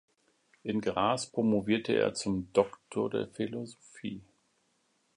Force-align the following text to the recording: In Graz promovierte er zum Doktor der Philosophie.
In 0.63 0.81
Graz 0.81 1.27
promovierte 1.27 1.93
er 1.93 2.15
zum 2.15 2.51
Doktor 2.53 3.11
der 3.11 3.27
Philosophie. 3.27 4.23